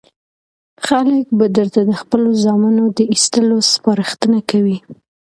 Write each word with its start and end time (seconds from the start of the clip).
خلک 0.87 1.25
به 1.37 1.45
درته 1.57 1.79
د 1.89 1.91
خپلو 2.01 2.29
زامنو 2.43 2.85
د 2.97 2.99
ایستلو 3.13 3.57
سپارښتنه 3.73 4.39
کوي. 4.49 4.77